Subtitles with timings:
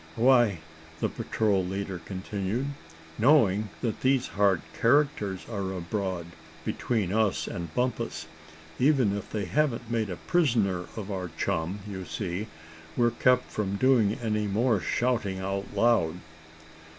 [0.15, 0.61] "Why,"
[0.99, 2.69] the patrol leader continued;
[3.19, 6.25] "knowing that these hard characters are abroad,
[6.65, 8.25] between us and Bumpus,
[8.79, 12.47] even if they haven't made a prisoner of our chum, you see,
[12.97, 16.15] we're kept from doing any more shouting out loud."